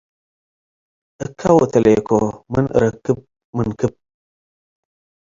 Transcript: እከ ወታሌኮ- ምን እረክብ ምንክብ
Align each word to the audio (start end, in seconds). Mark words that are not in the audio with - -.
እከ 1.25 1.39
ወታሌኮ- 1.59 2.09
ምን 2.51 2.65
እረክብ 2.75 3.17
ምንክብ 3.55 3.93